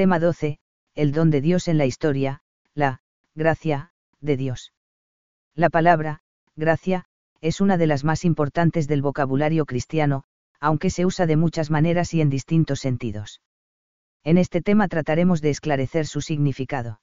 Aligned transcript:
Tema 0.00 0.18
12. 0.18 0.58
El 0.94 1.12
don 1.12 1.28
de 1.28 1.42
Dios 1.42 1.68
en 1.68 1.76
la 1.76 1.84
historia, 1.84 2.40
la 2.74 3.02
gracia 3.34 3.92
de 4.22 4.38
Dios. 4.38 4.72
La 5.54 5.68
palabra, 5.68 6.22
gracia, 6.56 7.04
es 7.42 7.60
una 7.60 7.76
de 7.76 7.86
las 7.86 8.02
más 8.02 8.24
importantes 8.24 8.88
del 8.88 9.02
vocabulario 9.02 9.66
cristiano, 9.66 10.24
aunque 10.58 10.88
se 10.88 11.04
usa 11.04 11.26
de 11.26 11.36
muchas 11.36 11.70
maneras 11.70 12.14
y 12.14 12.22
en 12.22 12.30
distintos 12.30 12.80
sentidos. 12.80 13.42
En 14.24 14.38
este 14.38 14.62
tema 14.62 14.88
trataremos 14.88 15.42
de 15.42 15.50
esclarecer 15.50 16.06
su 16.06 16.22
significado. 16.22 17.02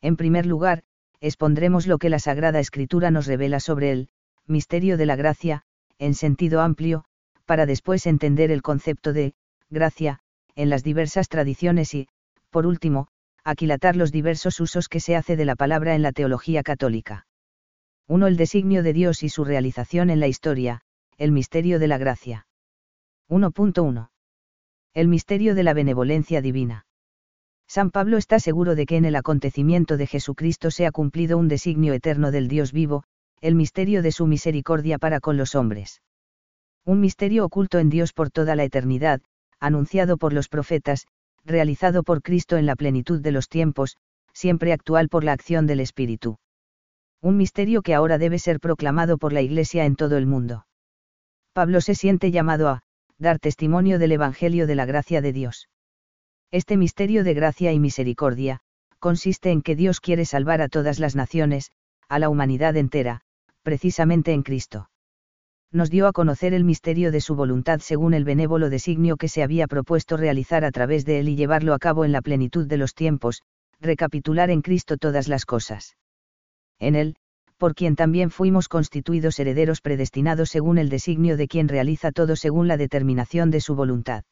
En 0.00 0.16
primer 0.16 0.44
lugar, 0.44 0.82
expondremos 1.20 1.86
lo 1.86 1.98
que 1.98 2.10
la 2.10 2.18
Sagrada 2.18 2.58
Escritura 2.58 3.12
nos 3.12 3.28
revela 3.28 3.60
sobre 3.60 3.92
el 3.92 4.08
misterio 4.44 4.96
de 4.96 5.06
la 5.06 5.14
gracia, 5.14 5.62
en 6.00 6.14
sentido 6.14 6.62
amplio, 6.62 7.04
para 7.46 7.64
después 7.64 8.06
entender 8.06 8.50
el 8.50 8.62
concepto 8.62 9.12
de 9.12 9.36
gracia, 9.70 10.18
en 10.58 10.70
las 10.70 10.82
diversas 10.82 11.28
tradiciones 11.28 11.94
y, 11.94 12.08
por 12.50 12.66
último, 12.66 13.06
aquilatar 13.44 13.94
los 13.94 14.10
diversos 14.10 14.58
usos 14.58 14.88
que 14.88 14.98
se 14.98 15.14
hace 15.14 15.36
de 15.36 15.44
la 15.44 15.54
palabra 15.54 15.94
en 15.94 16.02
la 16.02 16.10
teología 16.10 16.64
católica. 16.64 17.26
1. 18.08 18.26
El 18.26 18.36
designio 18.36 18.82
de 18.82 18.92
Dios 18.92 19.22
y 19.22 19.28
su 19.28 19.44
realización 19.44 20.10
en 20.10 20.18
la 20.18 20.26
historia, 20.26 20.80
el 21.16 21.30
misterio 21.30 21.78
de 21.78 21.86
la 21.86 21.96
gracia. 21.96 22.46
1.1. 23.30 24.10
El 24.94 25.06
misterio 25.06 25.54
de 25.54 25.62
la 25.62 25.74
benevolencia 25.74 26.42
divina. 26.42 26.86
San 27.68 27.92
Pablo 27.92 28.16
está 28.16 28.40
seguro 28.40 28.74
de 28.74 28.84
que 28.84 28.96
en 28.96 29.04
el 29.04 29.14
acontecimiento 29.14 29.96
de 29.96 30.08
Jesucristo 30.08 30.72
se 30.72 30.86
ha 30.86 30.90
cumplido 30.90 31.38
un 31.38 31.46
designio 31.46 31.94
eterno 31.94 32.32
del 32.32 32.48
Dios 32.48 32.72
vivo, 32.72 33.04
el 33.40 33.54
misterio 33.54 34.02
de 34.02 34.10
su 34.10 34.26
misericordia 34.26 34.98
para 34.98 35.20
con 35.20 35.36
los 35.36 35.54
hombres. 35.54 36.02
Un 36.84 36.98
misterio 37.00 37.44
oculto 37.44 37.78
en 37.78 37.90
Dios 37.90 38.12
por 38.12 38.30
toda 38.30 38.56
la 38.56 38.64
eternidad, 38.64 39.20
anunciado 39.60 40.16
por 40.16 40.32
los 40.32 40.48
profetas, 40.48 41.06
realizado 41.44 42.02
por 42.02 42.22
Cristo 42.22 42.56
en 42.56 42.66
la 42.66 42.76
plenitud 42.76 43.20
de 43.20 43.32
los 43.32 43.48
tiempos, 43.48 43.96
siempre 44.32 44.72
actual 44.72 45.08
por 45.08 45.24
la 45.24 45.32
acción 45.32 45.66
del 45.66 45.80
Espíritu. 45.80 46.38
Un 47.20 47.36
misterio 47.36 47.82
que 47.82 47.94
ahora 47.94 48.18
debe 48.18 48.38
ser 48.38 48.60
proclamado 48.60 49.18
por 49.18 49.32
la 49.32 49.40
Iglesia 49.40 49.84
en 49.84 49.96
todo 49.96 50.16
el 50.16 50.26
mundo. 50.26 50.66
Pablo 51.52 51.80
se 51.80 51.94
siente 51.94 52.30
llamado 52.30 52.68
a, 52.68 52.82
dar 53.18 53.40
testimonio 53.40 53.98
del 53.98 54.12
Evangelio 54.12 54.66
de 54.66 54.76
la 54.76 54.86
gracia 54.86 55.20
de 55.20 55.32
Dios. 55.32 55.68
Este 56.52 56.76
misterio 56.76 57.24
de 57.24 57.34
gracia 57.34 57.72
y 57.72 57.80
misericordia, 57.80 58.60
consiste 59.00 59.50
en 59.50 59.62
que 59.62 59.76
Dios 59.76 60.00
quiere 60.00 60.24
salvar 60.24 60.62
a 60.62 60.68
todas 60.68 60.98
las 60.98 61.16
naciones, 61.16 61.72
a 62.08 62.18
la 62.18 62.28
humanidad 62.28 62.76
entera, 62.76 63.22
precisamente 63.62 64.32
en 64.32 64.42
Cristo. 64.42 64.88
Nos 65.70 65.90
dio 65.90 66.06
a 66.06 66.12
conocer 66.12 66.54
el 66.54 66.64
misterio 66.64 67.12
de 67.12 67.20
su 67.20 67.34
voluntad 67.34 67.80
según 67.80 68.14
el 68.14 68.24
benévolo 68.24 68.70
designio 68.70 69.16
que 69.16 69.28
se 69.28 69.42
había 69.42 69.66
propuesto 69.66 70.16
realizar 70.16 70.64
a 70.64 70.70
través 70.70 71.04
de 71.04 71.20
él 71.20 71.28
y 71.28 71.36
llevarlo 71.36 71.74
a 71.74 71.78
cabo 71.78 72.06
en 72.06 72.12
la 72.12 72.22
plenitud 72.22 72.66
de 72.66 72.78
los 72.78 72.94
tiempos, 72.94 73.42
recapitular 73.78 74.50
en 74.50 74.62
Cristo 74.62 74.96
todas 74.96 75.28
las 75.28 75.44
cosas. 75.44 75.96
En 76.78 76.94
él, 76.94 77.16
por 77.58 77.74
quien 77.74 77.96
también 77.96 78.30
fuimos 78.30 78.68
constituidos 78.68 79.38
herederos 79.38 79.80
predestinados 79.82 80.48
según 80.48 80.78
el 80.78 80.88
designio 80.88 81.36
de 81.36 81.48
quien 81.48 81.68
realiza 81.68 82.12
todo 82.12 82.36
según 82.36 82.66
la 82.68 82.76
determinación 82.76 83.50
de 83.50 83.60
su 83.60 83.74
voluntad. 83.74 84.24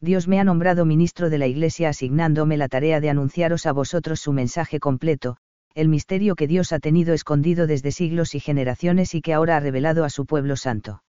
Dios 0.00 0.28
me 0.28 0.40
ha 0.40 0.44
nombrado 0.44 0.84
ministro 0.84 1.30
de 1.30 1.38
la 1.38 1.46
Iglesia 1.46 1.90
asignándome 1.90 2.56
la 2.56 2.68
tarea 2.68 3.00
de 3.00 3.10
anunciaros 3.10 3.66
a 3.66 3.72
vosotros 3.72 4.20
su 4.20 4.32
mensaje 4.32 4.80
completo, 4.80 5.36
el 5.74 5.88
misterio 5.88 6.34
que 6.34 6.46
Dios 6.46 6.72
ha 6.72 6.78
tenido 6.78 7.14
escondido 7.14 7.66
desde 7.66 7.92
siglos 7.92 8.34
y 8.34 8.40
generaciones 8.40 9.14
y 9.14 9.22
que 9.22 9.34
ahora 9.34 9.56
ha 9.56 9.60
revelado 9.60 10.04
a 10.04 10.10
su 10.10 10.26
pueblo 10.26 10.56
santo. 10.56 11.02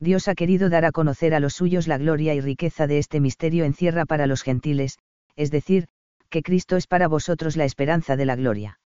Dios 0.00 0.28
ha 0.28 0.34
querido 0.34 0.68
dar 0.68 0.84
a 0.84 0.92
conocer 0.92 1.34
a 1.34 1.40
los 1.40 1.54
suyos 1.54 1.86
la 1.86 1.98
gloria 1.98 2.34
y 2.34 2.40
riqueza 2.40 2.86
de 2.86 2.98
este 2.98 3.20
misterio 3.20 3.64
encierra 3.64 4.06
para 4.06 4.26
los 4.26 4.42
gentiles, 4.42 4.98
es 5.36 5.50
decir, 5.50 5.86
que 6.30 6.42
Cristo 6.42 6.76
es 6.76 6.86
para 6.86 7.08
vosotros 7.08 7.56
la 7.56 7.64
esperanza 7.64 8.16
de 8.16 8.26
la 8.26 8.36
gloria. 8.36 8.80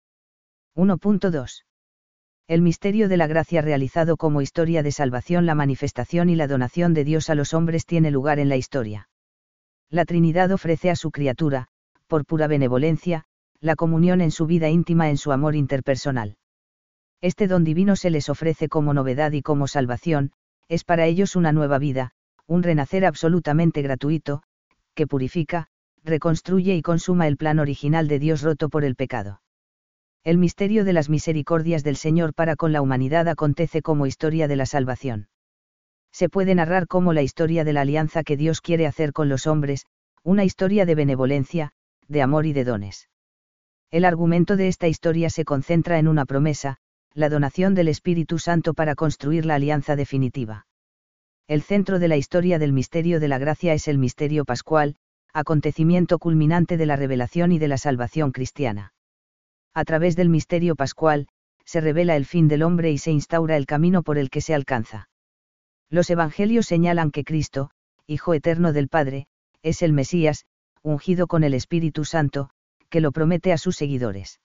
1.2 0.77 1.63
el 2.49 2.63
misterio 2.63 3.11
de 3.11 3.19
la 3.19 3.27
gracia 3.27 3.61
realizado 3.61 4.17
como 4.17 4.41
historia 4.41 4.83
de 4.83 4.91
salvación, 4.91 5.45
la 5.45 5.55
manifestación 5.55 6.31
y 6.31 6.35
la 6.35 6.47
donación 6.47 6.95
de 6.95 7.05
Dios 7.05 7.29
a 7.29 7.35
los 7.35 7.53
hombres 7.53 7.85
tiene 7.85 8.11
lugar 8.11 8.39
en 8.39 8.49
la 8.49 8.57
historia. 8.57 9.11
La 9.91 10.07
Trinidad 10.07 10.51
ofrece 10.51 10.89
a 10.89 10.97
su 10.97 11.11
criatura, 11.11 11.69
por 12.07 12.25
pura 12.25 12.47
benevolencia, 12.47 13.27
la 13.61 13.77
comunión 13.77 14.21
en 14.21 14.31
su 14.31 14.47
vida 14.47 14.69
íntima 14.69 15.11
en 15.11 15.17
su 15.17 15.33
amor 15.33 15.57
interpersonal. 15.57 16.37
Este 17.21 17.49
don 17.49 17.65
divino 17.65 17.97
se 17.97 18.11
les 18.11 18.29
ofrece 18.29 18.69
como 18.69 18.95
novedad 18.95 19.33
y 19.33 19.43
como 19.43 19.67
salvación, 19.67 20.33
es 20.69 20.85
para 20.85 21.07
ellos 21.07 21.35
una 21.35 21.53
nueva 21.53 21.79
vida, 21.79 22.13
un 22.47 22.63
renacer 22.63 23.05
absolutamente 23.05 23.83
gratuito, 23.83 24.43
que 24.95 25.07
purifica, 25.07 25.67
reconstruye 26.05 26.77
y 26.77 26.83
consuma 26.83 27.27
el 27.27 27.37
plan 27.37 27.59
original 27.59 28.07
de 28.07 28.19
Dios 28.19 28.43
roto 28.43 28.69
por 28.69 28.85
el 28.85 28.95
pecado. 28.95 29.43
El 30.25 30.39
misterio 30.39 30.85
de 30.85 30.93
las 30.93 31.09
misericordias 31.09 31.83
del 31.83 31.97
Señor 31.97 32.35
para 32.35 32.55
con 32.55 32.73
la 32.73 32.83
humanidad 32.83 33.29
acontece 33.29 33.83
como 33.83 34.07
historia 34.07 34.47
de 34.47 34.57
la 34.57 34.67
salvación. 34.67 35.29
Se 36.13 36.29
puede 36.29 36.55
narrar 36.55 36.87
como 36.87 37.13
la 37.13 37.23
historia 37.23 37.65
de 37.65 37.73
la 37.73 37.81
alianza 37.83 38.23
que 38.23 38.37
Dios 38.37 38.61
quiere 38.61 38.87
hacer 38.87 39.13
con 39.13 39.29
los 39.29 39.47
hombres, 39.47 39.87
una 40.23 40.45
historia 40.45 40.87
de 40.87 40.95
benevolencia, 40.95 41.73
de 42.09 42.23
amor 42.23 42.47
y 42.47 42.53
de 42.53 42.65
dones. 42.65 43.09
El 43.91 44.05
argumento 44.05 44.57
de 44.57 44.69
esta 44.69 44.89
historia 44.89 45.31
se 45.31 45.45
concentra 45.45 45.99
en 45.99 46.09
una 46.09 46.27
promesa, 46.27 46.77
la 47.15 47.29
donación 47.29 47.75
del 47.75 47.89
Espíritu 47.89 48.39
Santo 48.39 48.75
para 48.75 48.95
construir 48.95 49.47
la 49.47 49.55
alianza 49.55 49.97
definitiva. 49.97 50.67
El 51.47 51.63
centro 51.63 51.99
de 51.99 52.09
la 52.09 52.17
historia 52.17 52.59
del 52.59 52.73
misterio 52.73 53.21
de 53.21 53.29
la 53.29 53.39
gracia 53.39 53.73
es 53.73 53.89
el 53.89 53.99
misterio 53.99 54.45
pascual, 54.45 54.97
acontecimiento 55.33 56.19
culminante 56.19 56.77
de 56.77 56.87
la 56.87 56.97
revelación 56.97 57.53
y 57.53 57.59
de 57.59 57.69
la 57.69 57.79
salvación 57.79 58.33
cristiana 58.33 58.93
a 59.79 59.85
través 59.85 60.17
del 60.17 60.29
misterio 60.29 60.75
pascual, 60.75 61.29
se 61.65 61.81
revela 61.81 62.17
el 62.17 62.27
fin 62.27 62.49
del 62.49 62.65
hombre 62.65 62.91
y 62.91 62.99
se 62.99 63.13
instaura 63.13 63.57
el 63.57 63.65
camino 63.65 64.03
por 64.03 64.19
el 64.19 64.29
que 64.29 64.41
se 64.41 64.53
alcanza. 64.53 65.09
Los 65.89 66.11
evangelios 66.11 66.67
señalan 66.67 67.13
que 67.13 67.23
Cristo, 67.23 67.71
Hijo 68.05 68.35
eterno 68.35 68.73
del 68.73 68.89
Padre, 68.89 69.29
es 69.63 69.83
el 69.83 69.93
Mesías, 69.93 70.47
ungido 70.83 71.29
con 71.29 71.45
el 71.45 71.55
Espíritu 71.55 72.05
Santo, 72.05 72.51
que 72.91 73.01
lo 73.01 73.13
promete 73.13 73.53
a 73.53 73.59
sus 73.59 73.77
seguidores. 73.77 74.41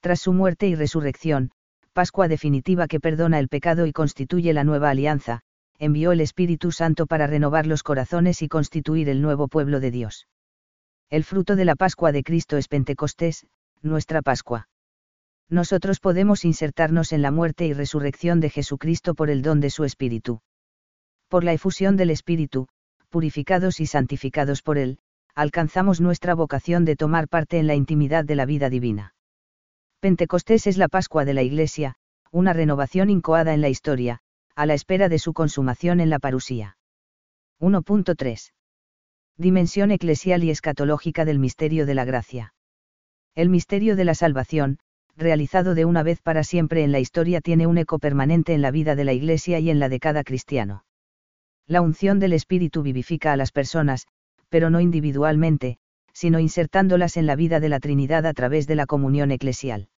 Tras 0.00 0.20
su 0.20 0.32
muerte 0.32 0.66
y 0.68 0.74
resurrección, 0.74 1.52
Pascua 1.92 2.26
definitiva 2.26 2.88
que 2.88 3.00
perdona 3.00 3.38
el 3.38 3.48
pecado 3.48 3.86
y 3.86 3.92
constituye 3.92 4.52
la 4.52 4.64
nueva 4.64 4.90
alianza, 4.90 5.42
envió 5.78 6.12
el 6.12 6.20
Espíritu 6.20 6.72
Santo 6.72 7.06
para 7.06 7.26
renovar 7.26 7.66
los 7.66 7.82
corazones 7.82 8.42
y 8.42 8.48
constituir 8.48 9.08
el 9.08 9.20
nuevo 9.20 9.48
pueblo 9.48 9.80
de 9.80 9.90
Dios. 9.90 10.26
El 11.10 11.24
fruto 11.24 11.56
de 11.56 11.64
la 11.64 11.76
Pascua 11.76 12.12
de 12.12 12.22
Cristo 12.22 12.56
es 12.56 12.68
Pentecostés, 12.68 13.46
nuestra 13.82 14.22
Pascua. 14.22 14.68
Nosotros 15.50 16.00
podemos 16.00 16.46
insertarnos 16.46 17.12
en 17.12 17.20
la 17.20 17.30
muerte 17.30 17.66
y 17.66 17.74
resurrección 17.74 18.40
de 18.40 18.48
Jesucristo 18.48 19.14
por 19.14 19.28
el 19.28 19.42
don 19.42 19.60
de 19.60 19.68
su 19.68 19.84
Espíritu. 19.84 20.40
Por 21.28 21.44
la 21.44 21.52
efusión 21.52 21.96
del 21.96 22.10
Espíritu, 22.10 22.68
purificados 23.10 23.80
y 23.80 23.86
santificados 23.86 24.62
por 24.62 24.78
él, 24.78 24.98
alcanzamos 25.34 26.00
nuestra 26.00 26.34
vocación 26.34 26.84
de 26.84 26.96
tomar 26.96 27.28
parte 27.28 27.58
en 27.58 27.66
la 27.66 27.74
intimidad 27.74 28.24
de 28.24 28.36
la 28.36 28.46
vida 28.46 28.70
divina. 28.70 29.14
Pentecostés 30.00 30.66
es 30.66 30.76
la 30.78 30.88
Pascua 30.88 31.24
de 31.24 31.34
la 31.34 31.42
Iglesia, 31.42 31.94
una 32.30 32.52
renovación 32.52 33.10
incoada 33.10 33.54
en 33.54 33.60
la 33.60 33.68
historia, 33.68 34.20
a 34.56 34.66
la 34.66 34.74
espera 34.74 35.08
de 35.08 35.18
su 35.18 35.32
consumación 35.32 36.00
en 36.00 36.10
la 36.10 36.18
parusía. 36.18 36.76
1.3. 37.60 38.52
Dimensión 39.38 39.90
eclesial 39.90 40.44
y 40.44 40.50
escatológica 40.50 41.24
del 41.24 41.38
misterio 41.38 41.86
de 41.86 41.94
la 41.94 42.04
gracia. 42.04 42.54
El 43.34 43.48
misterio 43.48 43.96
de 43.96 44.04
la 44.04 44.14
salvación, 44.14 44.78
realizado 45.16 45.74
de 45.74 45.84
una 45.84 46.02
vez 46.02 46.20
para 46.20 46.44
siempre 46.44 46.84
en 46.84 46.92
la 46.92 47.00
historia, 47.00 47.40
tiene 47.40 47.66
un 47.66 47.78
eco 47.78 47.98
permanente 47.98 48.54
en 48.54 48.62
la 48.62 48.70
vida 48.70 48.94
de 48.94 49.04
la 49.04 49.12
Iglesia 49.12 49.58
y 49.58 49.70
en 49.70 49.78
la 49.78 49.88
de 49.88 50.00
cada 50.00 50.24
cristiano. 50.24 50.84
La 51.66 51.80
unción 51.80 52.18
del 52.18 52.32
Espíritu 52.32 52.82
vivifica 52.82 53.32
a 53.32 53.36
las 53.36 53.52
personas, 53.52 54.06
pero 54.52 54.68
no 54.68 54.80
individualmente, 54.80 55.78
sino 56.12 56.38
insertándolas 56.38 57.16
en 57.16 57.26
la 57.26 57.36
vida 57.36 57.58
de 57.58 57.70
la 57.70 57.80
Trinidad 57.80 58.26
a 58.26 58.34
través 58.34 58.66
de 58.66 58.74
la 58.74 58.84
comunión 58.84 59.30
eclesial. 59.30 59.88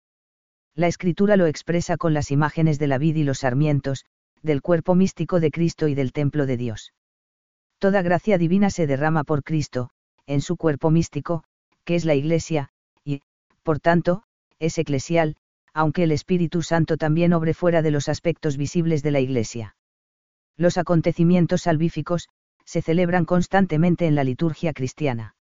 La 0.77 0.87
Escritura 0.87 1.37
lo 1.37 1.47
expresa 1.47 1.97
con 1.97 2.15
las 2.15 2.31
imágenes 2.31 2.79
de 2.79 2.87
la 2.87 2.99
vid 2.99 3.17
y 3.17 3.25
los 3.25 3.41
sarmientos, 3.41 4.05
del 4.43 4.63
cuerpo 4.63 4.95
místico 4.95 5.41
de 5.41 5.51
Cristo 5.51 5.89
y 5.89 5.97
del 5.97 6.13
templo 6.13 6.47
de 6.47 6.57
Dios. 6.57 6.93
Toda 7.81 8.01
gracia 8.03 8.39
divina 8.39 8.71
se 8.71 8.87
derrama 8.87 9.25
por 9.25 9.43
Cristo, 9.43 9.91
en 10.27 10.41
su 10.41 10.57
cuerpo 10.57 10.93
místico, 10.93 11.43
que 11.85 11.97
es 11.97 12.05
la 12.05 12.15
Iglesia, 12.15 12.71
por 13.65 13.81
tanto, 13.81 14.23
es 14.61 14.79
eclesial, 14.79 15.37
aunque 15.73 16.05
el 16.05 16.13
Espíritu 16.13 16.63
Santo 16.63 16.97
también 16.97 17.33
obre 17.33 17.55
fuera 17.55 17.83
de 17.83 17.91
los 17.91 18.09
aspectos 18.09 18.57
visibles 18.57 19.03
de 19.03 19.11
la 19.11 19.21
Iglesia. 19.21 19.75
Los 20.57 20.79
acontecimientos 20.79 21.63
salvíficos, 21.63 22.29
se 22.65 22.83
celebran 22.83 23.25
constantemente 23.25 24.07
en 24.07 24.15
la 24.15 24.25
liturgia 24.25 24.73
cristiana. 24.73 25.37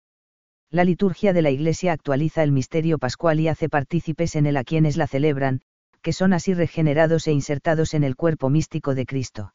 La 0.71 0.85
liturgia 0.85 1.33
de 1.33 1.43
la 1.43 1.51
Iglesia 1.51 1.93
actualiza 1.93 2.43
el 2.43 2.53
misterio 2.53 2.99
pascual 2.99 3.41
y 3.41 3.49
hace 3.49 3.69
partícipes 3.69 4.37
en 4.37 4.47
él 4.47 4.57
a 4.57 4.65
quienes 4.65 4.97
la 4.97 5.07
celebran, 5.07 5.63
que 6.03 6.13
son 6.13 6.33
así 6.33 6.55
regenerados 6.55 7.27
e 7.27 7.33
insertados 7.33 7.95
en 7.95 8.05
el 8.05 8.17
cuerpo 8.17 8.51
místico 8.51 8.95
de 8.95 9.07
Cristo. 9.07 9.55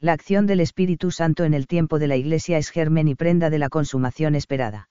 La 0.00 0.14
acción 0.14 0.46
del 0.46 0.60
Espíritu 0.60 1.10
Santo 1.10 1.44
en 1.44 1.54
el 1.54 1.66
tiempo 1.66 1.98
de 1.98 2.08
la 2.08 2.16
Iglesia 2.16 2.58
es 2.58 2.70
germen 2.70 3.08
y 3.08 3.14
prenda 3.14 3.50
de 3.50 3.58
la 3.58 3.68
consumación 3.68 4.34
esperada. 4.34 4.88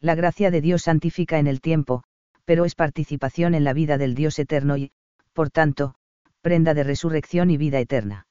La 0.00 0.14
gracia 0.14 0.50
de 0.50 0.60
Dios 0.60 0.82
santifica 0.82 1.38
en 1.38 1.46
el 1.46 1.60
tiempo, 1.60 2.04
pero 2.44 2.64
es 2.64 2.74
participación 2.74 3.54
en 3.54 3.64
la 3.64 3.72
vida 3.72 3.98
del 3.98 4.14
Dios 4.14 4.38
eterno 4.38 4.76
y, 4.76 4.90
por 5.32 5.50
tanto, 5.50 5.96
prenda 6.40 6.72
de 6.74 6.82
resurrección 6.82 7.50
y 7.50 7.56
vida 7.56 7.78
eterna. 7.78 8.26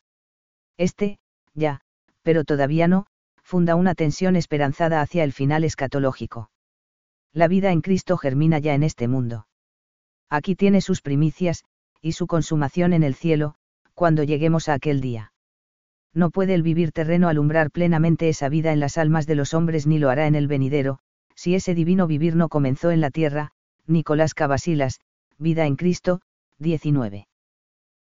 Este, 0.77 1.19
ya, 1.53 1.81
pero 2.21 2.43
todavía 2.43 2.87
no, 2.87 3.05
funda 3.43 3.75
una 3.75 3.95
tensión 3.95 4.35
esperanzada 4.35 5.01
hacia 5.01 5.23
el 5.23 5.33
final 5.33 5.63
escatológico. 5.63 6.51
La 7.33 7.47
vida 7.47 7.71
en 7.71 7.81
Cristo 7.81 8.17
germina 8.17 8.59
ya 8.59 8.73
en 8.73 8.83
este 8.83 9.07
mundo. 9.07 9.47
Aquí 10.29 10.55
tiene 10.55 10.81
sus 10.81 11.01
primicias, 11.01 11.63
y 12.01 12.13
su 12.13 12.27
consumación 12.27 12.93
en 12.93 13.03
el 13.03 13.15
cielo, 13.15 13.55
cuando 13.93 14.23
lleguemos 14.23 14.69
a 14.69 14.73
aquel 14.73 15.01
día. 15.01 15.33
No 16.13 16.29
puede 16.29 16.53
el 16.53 16.63
vivir 16.63 16.91
terreno 16.91 17.29
alumbrar 17.29 17.71
plenamente 17.71 18.27
esa 18.27 18.49
vida 18.49 18.73
en 18.73 18.79
las 18.79 18.97
almas 18.97 19.27
de 19.27 19.35
los 19.35 19.53
hombres 19.53 19.87
ni 19.87 19.99
lo 19.99 20.09
hará 20.09 20.27
en 20.27 20.35
el 20.35 20.47
venidero, 20.47 20.99
si 21.35 21.55
ese 21.55 21.73
divino 21.73 22.07
vivir 22.07 22.35
no 22.35 22.49
comenzó 22.49 22.91
en 22.91 23.01
la 23.01 23.11
tierra, 23.11 23.51
Nicolás 23.87 24.33
Cavasilas, 24.33 24.99
Vida 25.37 25.65
en 25.65 25.75
Cristo, 25.75 26.21
19. 26.59 27.27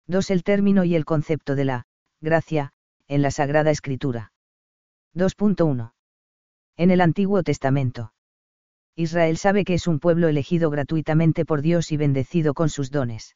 2. 0.07 0.31
El 0.31 0.43
término 0.43 0.83
y 0.83 0.95
el 0.95 1.05
concepto 1.05 1.55
de 1.55 1.65
la 1.65 1.85
gracia, 2.19 2.73
en 3.09 3.23
la 3.23 3.31
Sagrada 3.31 3.71
Escritura. 3.71 4.31
2.1. 5.15 5.93
En 6.77 6.91
el 6.91 7.01
Antiguo 7.01 7.41
Testamento. 7.41 8.13
Israel 8.95 9.37
sabe 9.37 9.65
que 9.65 9.73
es 9.73 9.87
un 9.87 9.99
pueblo 9.99 10.27
elegido 10.27 10.69
gratuitamente 10.69 11.43
por 11.43 11.63
Dios 11.63 11.91
y 11.91 11.97
bendecido 11.97 12.53
con 12.53 12.69
sus 12.69 12.91
dones. 12.91 13.35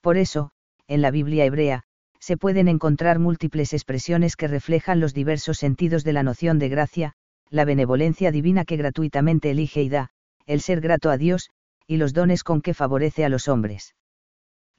Por 0.00 0.16
eso, 0.16 0.52
en 0.86 1.02
la 1.02 1.10
Biblia 1.10 1.44
hebrea, 1.44 1.82
se 2.20 2.36
pueden 2.36 2.68
encontrar 2.68 3.18
múltiples 3.18 3.72
expresiones 3.72 4.36
que 4.36 4.46
reflejan 4.46 5.00
los 5.00 5.14
diversos 5.14 5.58
sentidos 5.58 6.04
de 6.04 6.12
la 6.12 6.22
noción 6.22 6.60
de 6.60 6.68
gracia, 6.68 7.14
la 7.50 7.64
benevolencia 7.64 8.30
divina 8.30 8.64
que 8.64 8.76
gratuitamente 8.76 9.50
elige 9.50 9.82
y 9.82 9.88
da, 9.88 10.10
el 10.46 10.60
ser 10.60 10.80
grato 10.80 11.10
a 11.10 11.18
Dios, 11.18 11.50
y 11.88 11.96
los 11.96 12.12
dones 12.12 12.44
con 12.44 12.62
que 12.62 12.72
favorece 12.72 13.24
a 13.24 13.28
los 13.30 13.48
hombres. 13.48 13.96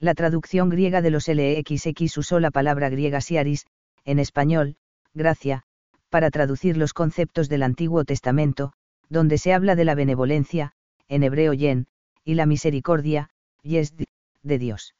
La 0.00 0.14
traducción 0.14 0.70
griega 0.70 1.02
de 1.02 1.10
los 1.10 1.28
LXX 1.28 2.16
usó 2.16 2.40
la 2.40 2.50
palabra 2.50 2.88
griega 2.88 3.20
siaris, 3.20 3.66
en 4.08 4.18
español, 4.18 4.76
gracia, 5.12 5.64
para 6.08 6.30
traducir 6.30 6.78
los 6.78 6.94
conceptos 6.94 7.50
del 7.50 7.62
Antiguo 7.62 8.04
Testamento, 8.04 8.72
donde 9.10 9.36
se 9.36 9.52
habla 9.52 9.76
de 9.76 9.84
la 9.84 9.94
benevolencia, 9.94 10.72
en 11.08 11.22
hebreo 11.22 11.52
yen, 11.52 11.88
y 12.24 12.34
la 12.34 12.46
misericordia, 12.46 13.28
yesd, 13.62 14.04
de 14.42 14.58
Dios. 14.58 14.94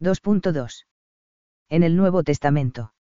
2.2. 0.00 0.86
En 1.70 1.82
el 1.82 1.96
Nuevo 1.96 2.22
Testamento. 2.22 2.92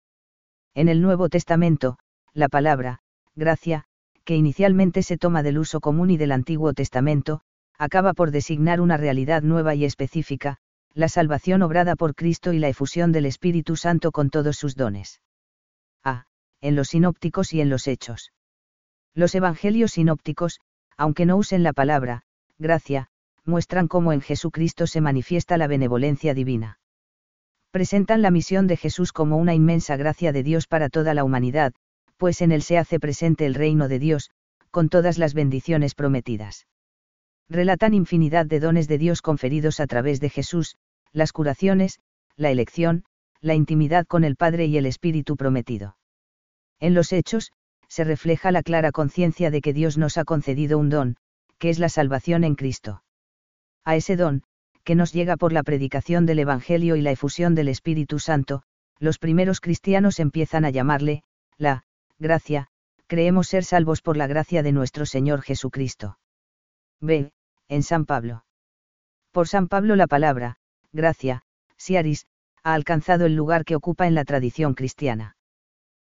En 0.74 0.90
el 0.90 1.00
Nuevo 1.00 1.30
Testamento, 1.30 2.00
la 2.34 2.50
palabra, 2.50 3.02
gracia, 3.36 3.86
que 4.24 4.36
inicialmente 4.36 5.04
se 5.04 5.20
toma 5.20 5.44
del 5.44 5.60
uso 5.60 5.80
común 5.80 6.10
y 6.10 6.18
del 6.18 6.31
Antiguo 6.31 6.74
Testamento, 6.74 7.42
acaba 7.78 8.14
por 8.14 8.31
designar 8.31 8.81
una 8.81 8.98
realidad 8.98 9.44
nueva 9.44 9.76
y 9.76 9.86
específica, 9.86 10.58
la 10.94 11.07
salvación 11.07 11.62
obrada 11.62 11.95
por 11.95 12.15
Cristo 12.15 12.53
y 12.53 12.59
la 12.59 12.69
efusión 12.69 13.12
del 13.12 13.25
Espíritu 13.25 13.75
Santo 13.75 14.12
con 14.12 14.30
todos 14.30 14.57
sus 14.57 14.75
dones. 14.75 15.21
A. 16.03 16.25
En 16.62 16.75
los 16.75 16.89
sinópticos 16.89 17.53
y 17.53 17.62
en 17.62 17.69
los 17.69 17.88
hechos. 17.88 18.31
Los 19.13 19.36
evangelios 19.36 19.91
sinópticos, 19.91 20.59
aunque 20.97 21.25
no 21.25 21.38
usen 21.38 21.63
la 21.63 21.74
palabra, 21.74 22.24
gracia, 22.57 23.09
muestran 23.45 23.88
cómo 23.88 24.13
en 24.13 24.21
Jesucristo 24.21 24.88
se 24.88 25.01
manifiesta 25.01 25.57
la 25.57 25.68
benevolencia 25.68 26.33
divina. 26.33 26.80
Presentan 27.71 28.21
la 28.21 28.31
misión 28.31 28.68
de 28.68 28.77
Jesús 28.77 29.12
como 29.12 29.38
una 29.38 29.53
inmensa 29.53 29.95
gracia 29.95 30.31
de 30.31 30.44
Dios 30.44 30.68
para 30.68 30.89
toda 30.89 31.13
la 31.13 31.24
humanidad, 31.24 31.74
pues 32.18 32.42
en 32.42 32.51
él 32.51 32.63
se 32.63 32.77
hace 32.77 33.00
presente 33.00 33.45
el 33.45 33.56
reino 33.56 33.88
de 33.88 34.00
Dios, 34.00 34.31
con 34.71 34.89
todas 34.89 35.18
las 35.18 35.33
bendiciones 35.33 35.95
prometidas. 35.95 36.68
Relatan 37.50 37.96
infinidad 37.96 38.46
de 38.46 38.60
dones 38.60 38.88
de 38.88 39.00
Dios 39.00 39.22
conferidos 39.22 39.80
a 39.80 39.88
través 39.88 40.19
de 40.19 40.30
Jesús, 40.30 40.75
las 41.12 41.31
curaciones, 41.31 42.00
la 42.36 42.51
elección, 42.51 43.04
la 43.42 43.56
intimidad 43.56 44.06
con 44.06 44.24
el 44.24 44.36
Padre 44.36 44.66
y 44.66 44.78
el 44.78 44.86
Espíritu 44.86 45.36
prometido. 45.36 45.98
En 46.80 46.94
los 46.94 47.12
hechos, 47.12 47.51
se 47.88 48.04
refleja 48.04 48.51
la 48.51 48.62
clara 48.62 48.92
conciencia 48.92 49.50
de 49.50 49.62
que 49.62 49.74
Dios 49.74 49.98
nos 49.98 50.18
ha 50.18 50.25
concedido 50.25 50.78
un 50.78 50.90
don, 50.90 51.16
que 51.57 51.69
es 51.69 51.80
la 51.80 51.90
salvación 51.90 52.44
en 52.44 52.54
Cristo. 52.54 53.04
A 53.84 53.95
ese 53.95 54.16
don, 54.16 54.44
que 54.84 54.94
nos 54.95 55.12
llega 55.12 55.36
por 55.36 55.52
la 55.52 55.63
predicación 55.63 56.28
del 56.28 56.40
Evangelio 56.40 56.95
y 56.95 57.02
la 57.02 57.12
efusión 57.12 57.56
del 57.56 57.68
Espíritu 57.68 58.19
Santo, 58.19 58.62
los 59.00 59.18
primeros 59.18 59.60
cristianos 59.60 60.19
empiezan 60.19 60.66
a 60.66 60.69
llamarle, 60.69 61.24
la, 61.57 61.84
gracia, 62.19 62.68
creemos 63.07 63.48
ser 63.48 63.63
salvos 63.63 64.02
por 64.02 64.18
la 64.18 64.28
gracia 64.28 64.62
de 64.62 64.72
nuestro 64.72 65.06
Señor 65.06 65.42
Jesucristo. 65.42 66.19
B. 67.02 67.31
En 67.69 67.83
San 67.83 68.06
Pablo. 68.06 68.44
Por 69.31 69.48
San 69.48 69.68
Pablo 69.68 69.95
la 69.95 70.07
palabra, 70.07 70.57
gracia, 70.92 71.44
siaris, 71.77 72.25
ha 72.63 72.74
alcanzado 72.74 73.25
el 73.25 73.36
lugar 73.36 73.63
que 73.63 73.75
ocupa 73.75 74.07
en 74.07 74.16
la 74.16 74.25
tradición 74.25 74.74
cristiana. 74.74 75.38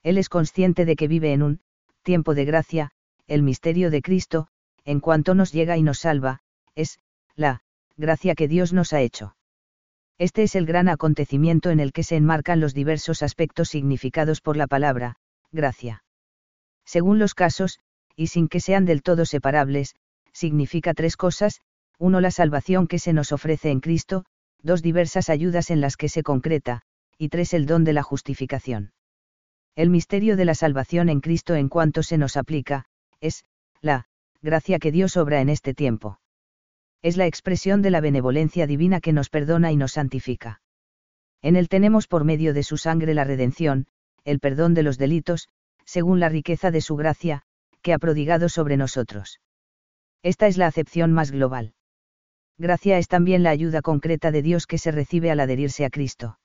Él 0.03 0.17
es 0.17 0.29
consciente 0.29 0.85
de 0.85 0.95
que 0.95 1.07
vive 1.07 1.31
en 1.31 1.41
un 1.41 1.61
tiempo 2.03 2.35
de 2.35 2.45
gracia, 2.45 2.91
el 3.25 3.41
misterio 3.41 3.89
de 3.89 4.01
Cristo, 4.01 4.49
en 4.83 4.99
cuanto 4.99 5.33
nos 5.33 5.51
llega 5.51 5.77
y 5.77 5.81
nos 5.81 5.99
salva, 5.99 6.41
es 6.75 6.99
la 7.35 7.63
gracia 7.97 8.35
que 8.35 8.47
Dios 8.47 8.73
nos 8.73 8.93
ha 8.93 8.99
hecho. 8.99 9.35
Este 10.17 10.43
es 10.43 10.55
el 10.55 10.65
gran 10.65 10.89
acontecimiento 10.89 11.71
en 11.71 11.79
el 11.79 11.93
que 11.93 12.03
se 12.03 12.17
enmarcan 12.17 12.59
los 12.59 12.73
diversos 12.73 13.23
aspectos 13.23 13.69
significados 13.69 14.41
por 14.41 14.57
la 14.57 14.67
palabra, 14.67 15.15
gracia. 15.51 16.03
Según 16.85 17.17
los 17.17 17.33
casos, 17.33 17.79
y 18.15 18.27
sin 18.27 18.47
que 18.47 18.59
sean 18.59 18.85
del 18.85 19.01
todo 19.01 19.25
separables, 19.25 19.95
significa 20.35 20.93
tres 20.93 21.15
cosas, 21.15 21.61
uno 21.97 22.19
la 22.19 22.29
salvación 22.29 22.87
que 22.87 22.99
se 22.99 23.13
nos 23.13 23.31
ofrece 23.31 23.71
en 23.71 23.79
Cristo, 23.79 24.25
dos 24.61 24.81
diversas 24.81 25.29
ayudas 25.29 25.71
en 25.71 25.79
las 25.79 25.95
que 25.95 26.09
se 26.09 26.23
concreta, 26.23 26.81
y 27.17 27.29
tres 27.29 27.53
el 27.53 27.65
don 27.65 27.85
de 27.85 27.93
la 27.93 28.03
justificación. 28.03 28.91
El 29.75 29.89
misterio 29.89 30.35
de 30.35 30.45
la 30.45 30.53
salvación 30.53 31.07
en 31.09 31.21
Cristo 31.21 31.55
en 31.55 31.69
cuanto 31.69 32.03
se 32.03 32.17
nos 32.17 32.35
aplica, 32.35 32.85
es, 33.21 33.45
la, 33.81 34.05
gracia 34.41 34.77
que 34.77 34.91
Dios 34.91 35.15
obra 35.15 35.39
en 35.39 35.49
este 35.49 35.73
tiempo. 35.73 36.19
Es 37.01 37.15
la 37.15 37.27
expresión 37.27 37.81
de 37.81 37.91
la 37.91 38.01
benevolencia 38.01 38.67
divina 38.67 38.99
que 38.99 39.13
nos 39.13 39.29
perdona 39.29 39.71
y 39.71 39.77
nos 39.77 39.93
santifica. 39.93 40.61
En 41.41 41.55
él 41.55 41.69
tenemos 41.69 42.07
por 42.07 42.25
medio 42.25 42.53
de 42.53 42.63
su 42.63 42.77
sangre 42.77 43.13
la 43.13 43.23
redención, 43.23 43.87
el 44.25 44.39
perdón 44.39 44.73
de 44.73 44.83
los 44.83 44.97
delitos, 44.97 45.47
según 45.85 46.19
la 46.19 46.29
riqueza 46.29 46.71
de 46.71 46.81
su 46.81 46.95
gracia, 46.95 47.43
que 47.81 47.93
ha 47.93 47.99
prodigado 47.99 48.49
sobre 48.49 48.75
nosotros. 48.75 49.39
Esta 50.25 50.47
es 50.47 50.57
la 50.57 50.65
acepción 50.65 51.13
más 51.13 51.29
global. 51.29 51.75
Gracia 52.57 52.97
es 52.97 53.07
también 53.07 53.43
la 53.43 53.51
ayuda 53.51 53.83
concreta 53.83 54.31
de 54.31 54.41
Dios 54.41 54.65
que 54.65 54.79
se 54.79 54.89
recibe 54.89 55.29
al 55.29 55.39
adherirse 55.39 55.85
a 55.85 55.91
Cristo. 55.91 56.39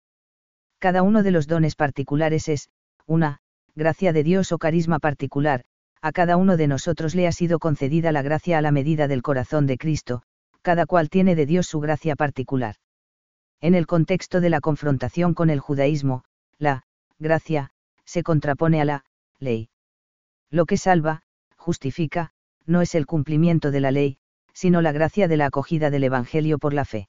Cada 0.79 1.03
uno 1.03 1.23
de 1.23 1.31
los 1.31 1.47
dones 1.47 1.77
particulares 1.77 2.49
es, 2.49 2.69
una, 3.07 3.39
gracia 3.75 4.13
de 4.13 4.23
Dios 4.23 4.53
o 4.53 4.59
carisma 4.59 4.99
particular, 4.99 5.65
a 6.03 6.13
cada 6.13 6.37
uno 6.37 6.59
de 6.59 6.67
nosotros 6.67 7.15
le 7.15 7.27
ha 7.27 7.33
sido 7.33 7.59
concedida 7.59 8.13
la 8.13 8.21
gracia 8.21 8.59
a 8.59 8.61
la 8.61 8.71
medida 8.71 9.09
del 9.09 9.23
corazón 9.23 9.67
de 9.67 9.79
Cristo, 9.79 10.25
cada 10.61 10.85
cual 10.85 11.09
tiene 11.09 11.35
de 11.35 11.47
Dios 11.47 11.67
su 11.67 11.81
gracia 11.81 12.17
particular. 12.17 12.75
En 13.63 13.75
el 13.75 13.87
contexto 13.87 14.43
de 14.43 14.51
la 14.51 14.61
confrontación 14.61 15.33
con 15.33 15.49
el 15.49 15.61
judaísmo, 15.61 16.25
la 16.59 16.85
gracia, 17.19 17.71
se 18.05 18.23
contrapone 18.23 18.83
a 18.83 18.85
la 18.85 19.05
ley. 19.39 19.71
Lo 20.51 20.67
que 20.67 20.77
salva, 20.77 21.23
justifica, 21.57 22.35
no 22.71 22.83
es 22.83 22.95
el 22.95 23.05
cumplimiento 23.05 23.73
de 23.73 23.81
la 23.81 23.91
ley, 23.91 24.19
sino 24.55 24.81
la 24.81 24.93
gracia 24.93 25.27
de 25.27 25.37
la 25.37 25.47
acogida 25.47 25.91
del 25.91 26.05
Evangelio 26.05 26.59
por 26.59 26.73
la 26.73 26.85
fe. 26.85 27.09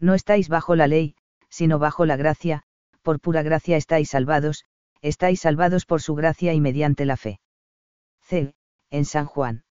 No 0.00 0.14
estáis 0.14 0.48
bajo 0.48 0.74
la 0.74 0.86
ley, 0.86 1.14
sino 1.50 1.78
bajo 1.78 2.06
la 2.06 2.16
gracia, 2.16 2.62
por 3.02 3.20
pura 3.20 3.42
gracia 3.42 3.76
estáis 3.76 4.08
salvados, 4.08 4.64
estáis 5.02 5.40
salvados 5.40 5.84
por 5.84 6.00
su 6.00 6.14
gracia 6.14 6.54
y 6.54 6.60
mediante 6.60 7.04
la 7.04 7.18
fe. 7.18 7.40
C. 8.22 8.54
En 8.90 9.04
San 9.04 9.26
Juan. 9.26 9.64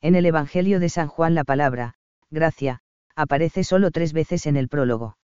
En 0.00 0.16
el 0.16 0.26
Evangelio 0.26 0.80
de 0.80 0.88
San 0.88 1.06
Juan 1.06 1.34
la 1.34 1.44
palabra, 1.44 1.94
gracia, 2.30 2.80
aparece 3.14 3.62
solo 3.62 3.92
tres 3.92 4.12
veces 4.12 4.46
en 4.46 4.56
el 4.56 4.68
prólogo. 4.68 5.16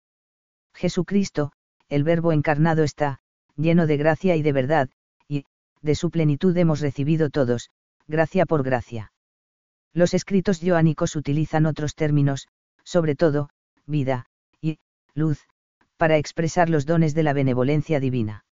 Jesucristo, 0.75 1.53
el 1.89 2.05
Verbo 2.05 2.33
encarnado 2.33 2.85
está, 2.85 3.21
lleno 3.57 3.87
de 3.87 3.97
gracia 3.97 4.37
y 4.37 4.43
de 4.43 4.53
verdad, 4.53 4.91
y, 5.27 5.45
de 5.81 5.95
su 5.95 6.11
plenitud 6.11 6.55
hemos 6.57 6.81
recibido 6.81 7.31
todos, 7.31 7.71
gracia 8.09 8.47
por 8.47 8.63
gracia. 8.63 9.13
Los 9.93 10.15
escritos 10.15 10.61
joánicos 10.61 11.15
utilizan 11.15 11.67
otros 11.67 11.95
términos, 11.95 12.49
sobre 12.83 13.15
todo, 13.15 13.51
vida, 13.87 14.27
y, 14.61 14.79
luz, 15.15 15.47
para 15.97 16.17
expresar 16.17 16.71
los 16.71 16.87
dones 16.87 17.15
de 17.15 17.23
la 17.23 17.33
benevolencia 17.33 18.01
divina. 18.01 18.45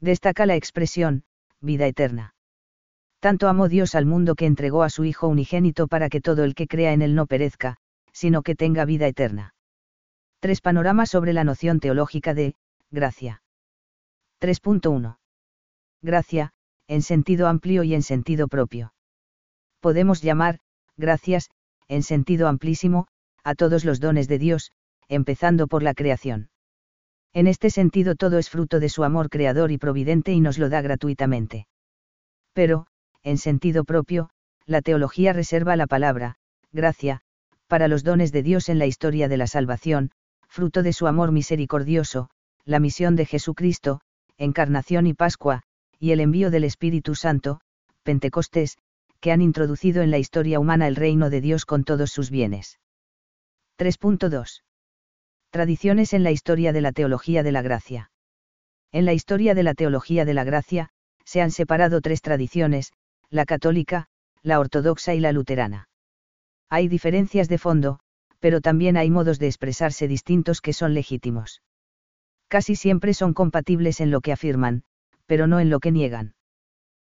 Destaca 0.00 0.46
la 0.46 0.56
expresión, 0.56 1.24
vida 1.60 1.86
eterna. 1.86 2.34
Tanto 3.20 3.48
amó 3.48 3.68
Dios 3.68 3.94
al 3.94 4.04
mundo 4.04 4.34
que 4.34 4.46
entregó 4.46 4.82
a 4.82 4.90
su 4.90 5.04
Hijo 5.04 5.28
unigénito 5.28 5.86
para 5.86 6.08
que 6.08 6.20
todo 6.20 6.42
el 6.42 6.56
que 6.56 6.66
crea 6.66 6.92
en 6.92 7.02
él 7.02 7.14
no 7.14 7.26
perezca, 7.26 7.76
sino 8.12 8.42
que 8.42 8.56
tenga 8.56 8.84
vida 8.84 9.06
eterna. 9.06 9.54
Tres 10.40 10.60
panoramas 10.60 11.10
sobre 11.10 11.32
la 11.32 11.44
noción 11.44 11.78
teológica 11.78 12.34
de, 12.34 12.56
gracia. 12.90 13.42
3.1. 14.40 15.18
Gracia, 16.02 16.52
en 16.92 17.00
sentido 17.00 17.48
amplio 17.48 17.84
y 17.84 17.94
en 17.94 18.02
sentido 18.02 18.48
propio. 18.48 18.92
Podemos 19.80 20.20
llamar, 20.20 20.58
gracias, 20.98 21.48
en 21.88 22.02
sentido 22.02 22.48
amplísimo, 22.48 23.06
a 23.42 23.54
todos 23.54 23.86
los 23.86 23.98
dones 23.98 24.28
de 24.28 24.38
Dios, 24.38 24.72
empezando 25.08 25.68
por 25.68 25.82
la 25.82 25.94
creación. 25.94 26.50
En 27.32 27.46
este 27.46 27.70
sentido 27.70 28.14
todo 28.14 28.36
es 28.36 28.50
fruto 28.50 28.78
de 28.78 28.90
su 28.90 29.04
amor 29.04 29.30
creador 29.30 29.72
y 29.72 29.78
providente 29.78 30.32
y 30.32 30.40
nos 30.40 30.58
lo 30.58 30.68
da 30.68 30.82
gratuitamente. 30.82 31.66
Pero, 32.52 32.86
en 33.22 33.38
sentido 33.38 33.84
propio, 33.84 34.28
la 34.66 34.82
teología 34.82 35.32
reserva 35.32 35.76
la 35.76 35.86
palabra, 35.86 36.36
gracia, 36.72 37.22
para 37.68 37.88
los 37.88 38.04
dones 38.04 38.32
de 38.32 38.42
Dios 38.42 38.68
en 38.68 38.78
la 38.78 38.84
historia 38.84 39.28
de 39.28 39.38
la 39.38 39.46
salvación, 39.46 40.10
fruto 40.46 40.82
de 40.82 40.92
su 40.92 41.06
amor 41.06 41.32
misericordioso, 41.32 42.28
la 42.66 42.80
misión 42.80 43.16
de 43.16 43.24
Jesucristo, 43.24 44.02
encarnación 44.36 45.06
y 45.06 45.14
Pascua, 45.14 45.62
y 46.02 46.10
el 46.10 46.18
envío 46.18 46.50
del 46.50 46.64
Espíritu 46.64 47.14
Santo, 47.14 47.60
Pentecostés, 48.02 48.76
que 49.20 49.30
han 49.30 49.40
introducido 49.40 50.02
en 50.02 50.10
la 50.10 50.18
historia 50.18 50.58
humana 50.58 50.88
el 50.88 50.96
reino 50.96 51.30
de 51.30 51.40
Dios 51.40 51.64
con 51.64 51.84
todos 51.84 52.10
sus 52.10 52.28
bienes. 52.28 52.80
3.2. 53.78 54.64
Tradiciones 55.50 56.12
en 56.12 56.24
la 56.24 56.32
historia 56.32 56.72
de 56.72 56.80
la 56.80 56.90
teología 56.90 57.44
de 57.44 57.52
la 57.52 57.62
gracia. 57.62 58.10
En 58.90 59.04
la 59.04 59.12
historia 59.12 59.54
de 59.54 59.62
la 59.62 59.74
teología 59.74 60.24
de 60.24 60.34
la 60.34 60.42
gracia, 60.42 60.88
se 61.24 61.40
han 61.40 61.52
separado 61.52 62.00
tres 62.00 62.20
tradiciones, 62.20 62.92
la 63.30 63.44
católica, 63.44 64.08
la 64.42 64.58
ortodoxa 64.58 65.14
y 65.14 65.20
la 65.20 65.30
luterana. 65.30 65.88
Hay 66.68 66.88
diferencias 66.88 67.48
de 67.48 67.58
fondo, 67.58 68.00
pero 68.40 68.60
también 68.60 68.96
hay 68.96 69.08
modos 69.08 69.38
de 69.38 69.46
expresarse 69.46 70.08
distintos 70.08 70.60
que 70.60 70.72
son 70.72 70.94
legítimos. 70.94 71.62
Casi 72.48 72.74
siempre 72.74 73.14
son 73.14 73.34
compatibles 73.34 74.00
en 74.00 74.10
lo 74.10 74.20
que 74.20 74.32
afirman, 74.32 74.82
pero 75.32 75.46
no 75.46 75.60
en 75.60 75.70
lo 75.70 75.80
que 75.80 75.92
niegan. 75.92 76.34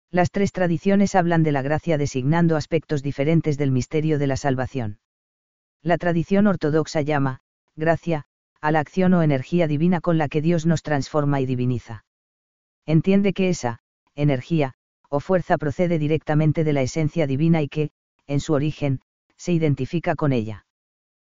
Las 0.09 0.31
tres 0.31 0.51
tradiciones 0.51 1.13
hablan 1.13 1.43
de 1.43 1.51
la 1.51 1.61
gracia 1.61 1.95
designando 1.99 2.55
aspectos 2.55 3.03
diferentes 3.03 3.55
del 3.55 3.69
misterio 3.69 4.17
de 4.17 4.25
la 4.25 4.35
salvación. 4.35 4.97
La 5.83 5.99
tradición 5.99 6.47
ortodoxa 6.47 7.01
llama, 7.01 7.41
gracia, 7.75 8.23
a 8.61 8.71
la 8.71 8.79
acción 8.79 9.13
o 9.13 9.21
energía 9.21 9.67
divina 9.67 10.01
con 10.01 10.17
la 10.17 10.27
que 10.27 10.41
Dios 10.41 10.65
nos 10.65 10.81
transforma 10.81 11.39
y 11.39 11.45
diviniza. 11.45 12.03
Entiende 12.87 13.31
que 13.31 13.49
esa, 13.49 13.81
energía, 14.15 14.73
o 15.07 15.19
fuerza 15.19 15.59
procede 15.59 15.99
directamente 15.99 16.63
de 16.63 16.73
la 16.73 16.81
esencia 16.81 17.27
divina 17.27 17.61
y 17.61 17.67
que, 17.67 17.91
en 18.25 18.39
su 18.39 18.53
origen, 18.53 19.01
se 19.37 19.51
identifica 19.51 20.15
con 20.15 20.33
ella. 20.33 20.65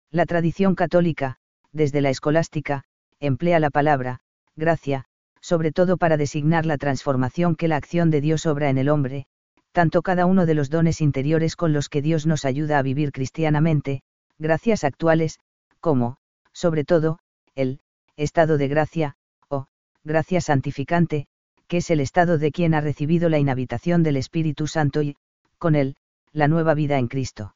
La 0.09 0.25
tradición 0.25 0.73
católica, 0.73 1.37
desde 1.71 2.01
la 2.01 2.09
escolástica, 2.09 2.83
emplea 3.19 3.59
la 3.59 3.69
palabra, 3.69 4.21
gracia, 4.55 5.05
sobre 5.41 5.71
todo 5.71 5.97
para 5.97 6.17
designar 6.17 6.65
la 6.65 6.77
transformación 6.77 7.55
que 7.55 7.67
la 7.67 7.77
acción 7.77 8.09
de 8.09 8.21
Dios 8.21 8.45
obra 8.45 8.69
en 8.69 8.77
el 8.77 8.89
hombre, 8.89 9.25
tanto 9.71 10.01
cada 10.01 10.25
uno 10.25 10.45
de 10.45 10.53
los 10.53 10.69
dones 10.69 11.01
interiores 11.01 11.55
con 11.55 11.73
los 11.73 11.89
que 11.89 12.01
Dios 12.01 12.25
nos 12.25 12.45
ayuda 12.45 12.79
a 12.79 12.81
vivir 12.81 13.11
cristianamente, 13.11 14.01
gracias 14.37 14.83
actuales, 14.83 15.39
como, 15.79 16.17
sobre 16.53 16.83
todo, 16.83 17.19
el 17.55 17.79
estado 18.17 18.57
de 18.57 18.67
gracia, 18.67 19.15
o 19.47 19.67
gracia 20.03 20.41
santificante, 20.41 21.27
que 21.67 21.77
es 21.77 21.89
el 21.91 21.99
estado 21.99 22.37
de 22.37 22.51
quien 22.51 22.73
ha 22.73 22.81
recibido 22.81 23.29
la 23.29 23.39
inhabitación 23.39 24.03
del 24.03 24.17
Espíritu 24.17 24.67
Santo 24.67 25.01
y, 25.01 25.15
con 25.57 25.75
él, 25.75 25.95
la 26.33 26.47
nueva 26.47 26.73
vida 26.73 26.97
en 26.97 27.07
Cristo. 27.07 27.55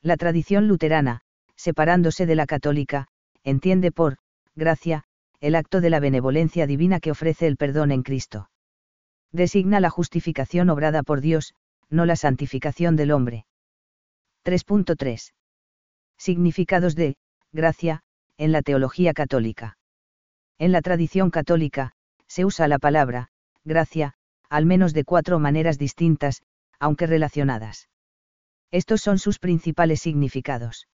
La 0.00 0.16
tradición 0.16 0.68
luterana, 0.68 1.22
separándose 1.56 2.26
de 2.26 2.34
la 2.34 2.46
católica, 2.46 3.08
entiende 3.42 3.90
por, 3.90 4.18
gracia, 4.54 5.04
el 5.44 5.56
acto 5.56 5.82
de 5.82 5.90
la 5.90 6.00
benevolencia 6.00 6.66
divina 6.66 7.00
que 7.00 7.10
ofrece 7.10 7.46
el 7.46 7.58
perdón 7.58 7.92
en 7.92 8.02
Cristo. 8.02 8.48
Designa 9.30 9.78
la 9.78 9.90
justificación 9.90 10.70
obrada 10.70 11.02
por 11.02 11.20
Dios, 11.20 11.52
no 11.90 12.06
la 12.06 12.16
santificación 12.16 12.96
del 12.96 13.10
hombre. 13.10 13.44
3.3. 14.46 15.34
Significados 16.16 16.94
de, 16.94 17.16
gracia, 17.52 18.00
en 18.38 18.52
la 18.52 18.62
teología 18.62 19.12
católica. 19.12 19.76
En 20.58 20.72
la 20.72 20.80
tradición 20.80 21.28
católica, 21.28 21.92
se 22.26 22.46
usa 22.46 22.66
la 22.66 22.78
palabra, 22.78 23.28
gracia, 23.64 24.14
al 24.48 24.64
menos 24.64 24.94
de 24.94 25.04
cuatro 25.04 25.38
maneras 25.38 25.76
distintas, 25.76 26.40
aunque 26.78 27.06
relacionadas. 27.06 27.90
Estos 28.70 29.02
son 29.02 29.18
sus 29.18 29.38
principales 29.38 30.00
significados. 30.00 30.88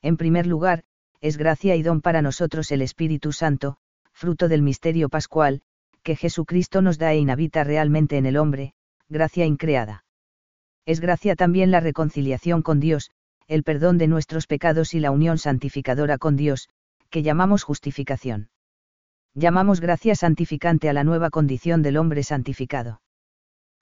En 0.00 0.16
primer 0.16 0.46
lugar, 0.46 0.84
es 1.20 1.36
gracia 1.36 1.76
y 1.76 1.82
don 1.82 2.00
para 2.00 2.22
nosotros 2.22 2.70
el 2.70 2.82
Espíritu 2.82 3.32
Santo, 3.32 3.76
fruto 4.12 4.48
del 4.48 4.62
misterio 4.62 5.08
pascual, 5.08 5.62
que 6.02 6.16
Jesucristo 6.16 6.82
nos 6.82 6.98
da 6.98 7.12
e 7.12 7.18
inhabita 7.18 7.64
realmente 7.64 8.16
en 8.16 8.26
el 8.26 8.36
hombre, 8.36 8.74
gracia 9.08 9.44
increada. 9.44 10.04
Es 10.86 11.00
gracia 11.00 11.34
también 11.34 11.70
la 11.70 11.80
reconciliación 11.80 12.62
con 12.62 12.80
Dios, 12.80 13.10
el 13.48 13.62
perdón 13.62 13.98
de 13.98 14.06
nuestros 14.06 14.46
pecados 14.46 14.94
y 14.94 15.00
la 15.00 15.10
unión 15.10 15.38
santificadora 15.38 16.16
con 16.18 16.36
Dios, 16.36 16.68
que 17.10 17.22
llamamos 17.22 17.62
justificación. 17.62 18.48
Llamamos 19.34 19.80
gracia 19.80 20.14
santificante 20.14 20.88
a 20.88 20.92
la 20.92 21.04
nueva 21.04 21.30
condición 21.30 21.82
del 21.82 21.96
hombre 21.96 22.22
santificado. 22.22 23.02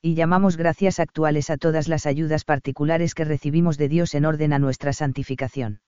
Y 0.03 0.15
llamamos 0.15 0.57
gracias 0.57 0.99
actuales 0.99 1.49
a 1.49 1.57
todas 1.57 1.89
las 1.89 2.07
ayudas 2.07 2.45
particulares 2.45 3.15
que 3.15 3.25
recibimos 3.25 3.79
de 3.79 3.89
Dios 3.89 4.15
en 4.15 4.25
orden 4.25 4.53
a 4.53 4.59
nuestra 4.59 4.93
santificación. 4.93 5.81